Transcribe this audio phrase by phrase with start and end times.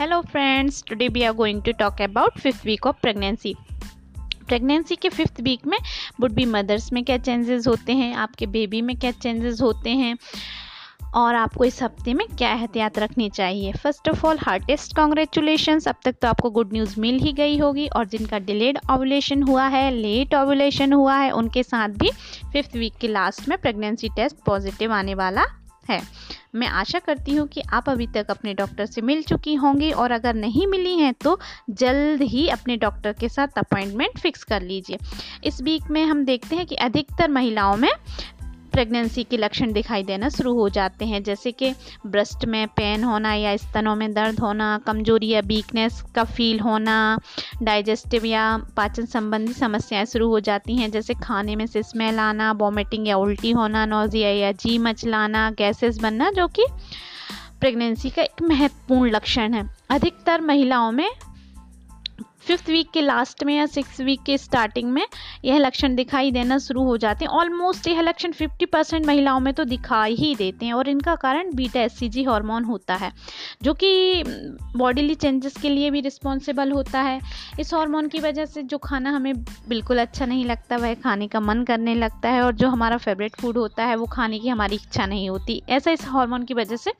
[0.00, 3.54] Hello friends, today we are going to talk about fifth week of pregnancy.
[4.48, 5.76] Pregnancy के fifth week में
[6.20, 8.14] would be mothers में क्या changes होते हैं?
[8.14, 10.18] आपके बेबी में क्या चेंजेस होते हैं?
[11.14, 13.72] और आपको इस हफ़्ते में क्या एहतियात रखनी चाहिए?
[13.72, 17.88] First of all heartiest congratulation अब तक तो आपको गुड न्यूज़ मिल ही गई होगी
[17.88, 22.10] और जिनका डिलेड ओवुलेशन हुआ है लेट ओवुलेशन हुआ है उनके साथ भी
[22.52, 25.46] फिफ्थ वीक के लास्ट में प्रेगनेंसी टेस्ट पॉजिटिव आने वाला
[25.88, 26.00] है।
[26.54, 30.10] मैं आशा करती हूँ कि आप अभी तक अपने डॉक्टर से मिल चुकी होंगी और
[30.10, 31.38] अगर नहीं मिली हैं तो
[31.70, 34.98] जल्द ही अपने डॉक्टर के साथ अपॉइंटमेंट फिक्स कर लीजिए।
[35.44, 37.90] इस वीक में हम देखते हैं कि अधिकतर महिलाओं में
[38.72, 41.72] प्रेगनेंसी के लक्षण दिखाई देना शुरू हो जाते हैं। जैसे कि
[42.06, 47.18] ब्रेस्ट में पेन होना या स्तनों में दर्द होना, कमज़ोरी या वीकनेस का फील होना
[47.62, 52.52] डाइजेस्टिव या पाचन संबंधी समस्याएँ शुरू हो जाती हैं। जैसे खाने में से स्मेल आना
[52.52, 56.66] वॉमिटिंग या उल्टी होना नोजिया या जी मचलाना गैसेस बनना, जो कि
[57.60, 61.08] प्रेगनेंसी का एक महत्वपूर्ण लक्षण है। अधिकतर महिलाओं में
[62.48, 65.04] फिफ्थ वीक के लास्ट में या सिक्स वीक के स्टार्टिंग में
[65.44, 69.52] यह लक्षण दिखाई देना शुरू हो जाते हैं। ऑलमोस्ट यह लक्षण 50 परसेंट महिलाओं में
[69.54, 73.12] तो दिखाई ही देते हैं और इनका कारण बीटा एससीजी हार्मोन होता है,
[73.62, 74.22] जो कि
[74.76, 77.20] बॉडीली चेंजेस के लिए भी रिस्पॉन्सिबल होता है।
[77.60, 79.34] इस हार्मोन की वजह से जो खाना हमें
[79.68, 83.36] बिल्कुल अच्छा नहीं लगता, वह खाने का मन करने लगता है और जो हमारा फेवरेट
[83.36, 86.76] फ़ूड होता है, वो खाने की हमारी इच्छा नहीं होती। ऐसा इस हार्मोन की वजह
[86.76, 86.92] से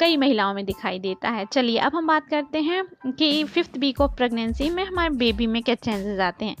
[0.00, 4.00] कई महिलाओं में दिखाई देता है। चलिए, अब हम बात करते हैं कि फिफ्थ वीक
[4.00, 6.56] ऑफ़ प्रेगनेंसी में हमारे बेबी में क्या चेंजेस आते हैं।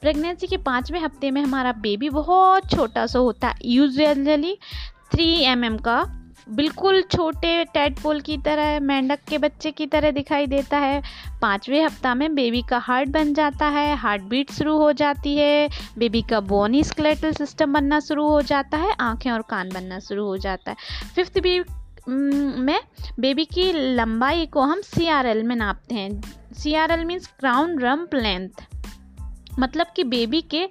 [0.00, 4.56] प्रेगनेंसी के पाँचवें हफ़्ते में हमारा बेबी बहुत छोटा सा होता है। यूजली
[5.12, 6.16] थ्री एम mm का
[6.48, 11.02] बिल्कुल छोटे टैडपोल की तरह, मेंढक के बच्चे की तरह दिखाई देता है।
[11.42, 15.68] पाँचवें हफ़्ता में बेबी का हार्ट बन जाता है हार्ट बीट शुरू हो जाती है
[15.98, 20.26] बेबी का बोनी स्केलेटल सिस्टम बनना शुरू हो जाता है, आँखें और कान बनना शुरू
[20.26, 20.76] हो जाता है।
[21.14, 21.66] फिफ्थ वीक
[22.10, 22.80] में
[23.20, 26.22] बेबी की लंबाई को हम सी आर एल में नापते हैं।
[26.52, 28.48] C R L means crown rump length
[29.58, 30.68] मतलब कि बेबी के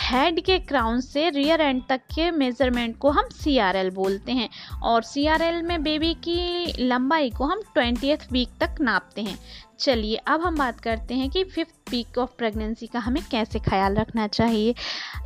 [0.00, 4.32] हेड के क्राउन से रियर एंड तक के मेज़रमेंट को हम सी आर एल बोलते
[4.32, 4.48] हैं।
[4.82, 9.38] और सी आर एल में बेबी की लंबाई को हम ट्वेंटी वीक तक नापते हैं।
[9.78, 13.94] चलिए, अब हम बात करते हैं कि फिफ्थ वीक ऑफ़ प्रेगनेंसी का हमें कैसे ख्याल
[13.94, 14.74] रखना चाहिए।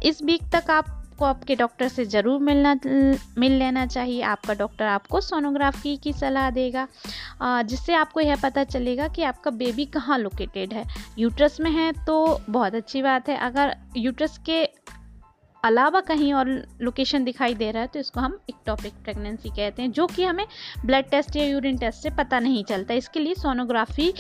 [0.05, 2.75] इस वीक तक आप आपको आपके डॉक्टर से ज़रूर मिलना,
[3.39, 6.87] मिल लेना चाहिए। आपका डॉक्टर आपको सोनोग्राफी की सलाह देगा।
[7.63, 10.85] जिससे आपको यह पता चलेगा कि आपका बेबी कहाँ लोकेटेड है।
[11.19, 12.17] यूट्रस में है तो
[12.49, 14.65] बहुत अच्छी बात है। अगर यूट्रस के
[15.63, 16.49] अलावा कहीं और
[16.83, 20.47] लोकेशन दिखाई दे रहा है तो इसको हम इक्टॉपिक प्रेगनेंसी कहते हैं, जो कि हमें
[20.87, 24.13] ब्लड टेस्ट या यूरिन टेस्ट से पता नहीं चलता। इसके लिए सोनोग्राफी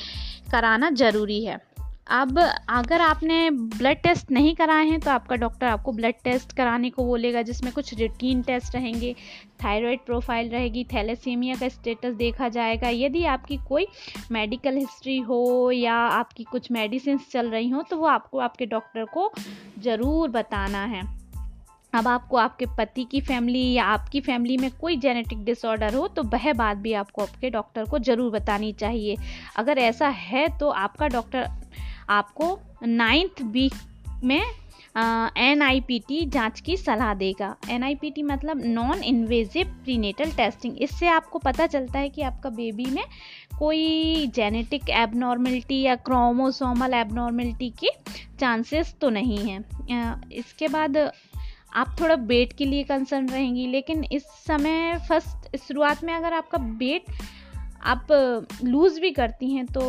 [0.53, 1.61] कराना ज़रूरी है।
[2.07, 6.91] अब अगर आपने ब्लड टेस्ट नहीं कराए हैं तो आपका डॉक्टर आपको ब्लड टेस्ट कराने
[6.91, 9.15] को बोलेगा, जिसमें कुछ रूटीन टेस्ट रहेंगे
[9.65, 13.87] थायराइड प्रोफ़ाइल रहेगी थैलेसीमिया का स्टेटस देखा जाएगा। यदि आपकी कोई
[14.33, 19.05] मेडिकल हिस्ट्री हो या आपकी कुछ मेडिसिन चल रही हो तो वो आपको आपके डॉक्टर
[19.15, 19.31] को
[19.79, 21.03] ज़रूर बताना है।
[21.93, 26.23] अब आपको आपके पति की फैमिली या आपकी फैमिली में कोई जेनेटिक डिसऑर्डर हो तो
[26.25, 29.17] वह बात भी आपको आपके डॉक्टर को ज़रूर बतानी चाहिए।
[29.57, 31.49] अगर ऐसा है तो आपका डॉक्टर
[32.13, 33.75] आपको नाइन्थ वीक
[34.25, 34.43] में
[35.39, 39.67] एन आई पी टी जाँच की सलाह देगा। एन आई पी टी मतलब नॉन इन्वेजिव
[39.85, 43.05] प्रीनेटल टेस्टिंग इससे आपको पता चलता है कि आपका बेबी में
[43.59, 47.91] कोई जेनेटिक एबनॉर्मलिटी या क्रोमोसोमल एबनॉर्मलिटी के
[48.41, 54.23] चांसेस तो नहीं हैं। इसके बाद आप थोड़ा वेट के लिए कंसर्न रहेंगी, लेकिन इस
[54.47, 57.05] समय फ़र्स्ट शुरुआत में अगर आपका वेट
[57.85, 58.07] आप
[58.65, 59.83] लूज़ भी करती हैं तो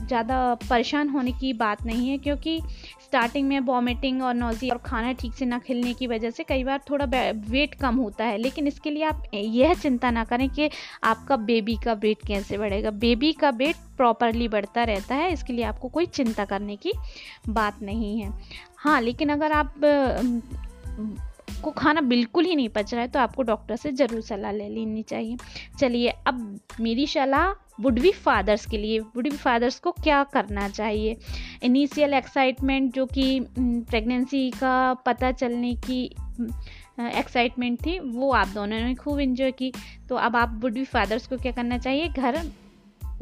[0.00, 2.60] ज़्यादा परेशान होने की बात नहीं है, क्योंकि
[3.02, 6.64] स्टार्टिंग में वॉमिटिंग और नोजी और खाना ठीक से ना खिलने की वजह से कई
[6.64, 10.70] बार थोड़ा वेट कम होता है। लेकिन इसके लिए आप यह चिंता ना करें कि
[11.04, 15.64] आपका बेबी का वेट कैसे बढ़ेगा। बेबी का वेट प्रॉपरली बढ़ता रहता है, इसके लिए
[15.64, 16.92] आपको कोई चिंता करने की
[17.48, 18.32] बात नहीं है।
[18.76, 19.74] हाँ लेकिन अगर आप,
[21.62, 24.68] को खाना बिल्कुल ही नहीं पच रहा है तो आपको डॉक्टर से ज़रूर सलाह ले
[24.68, 25.36] लेनी चाहिए।
[25.78, 30.68] चलिए, अब मेरी सलाह वुड बी फादर्स के लिए वुड बी फादर्स को क्या करना
[30.68, 31.16] चाहिए?
[31.62, 36.04] इनिशियल एक्साइटमेंट जो कि प्रेगनेंसी का पता चलने की
[37.00, 39.72] एक्साइटमेंट थी, वो आप दोनों ने खूब इन्जॉय की।
[40.08, 42.08] तो अब आप वुड बी फादर्स को क्या करना चाहिए?
[42.08, 42.40] घर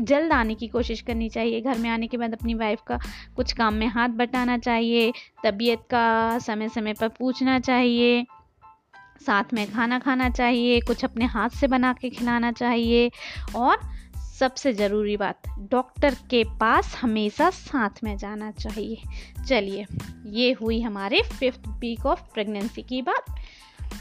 [0.00, 2.98] जल्द आने की कोशिश करनी चाहिए। घर में आने के बाद अपनी वाइफ का
[3.36, 5.12] कुछ काम में हाथ बटाना चाहिए,
[5.44, 8.24] तबीयत का समय समय पर पूछना चाहिए,
[9.20, 13.10] साथ में खाना खाना चाहिए, कुछ अपने हाथ से बना के खिलाना चाहिए,
[13.56, 13.78] और
[14.40, 19.02] सबसे ज़रूरी बात, डॉक्टर के पास हमेशा साथ में जाना चाहिए।
[19.48, 19.84] चलिए,
[20.26, 23.34] ये हुई हमारे फिफ्थ वीक ऑफ़ प्रेगनेंसी की बात।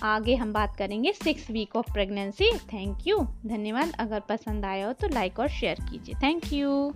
[0.04, 4.94] आगे हम बात करेंगे six week of pregnancy thank you धन्यवाद। अगर पसंद आया हो
[4.94, 6.94] तो लाइक और शेयर कीजिए। Thank you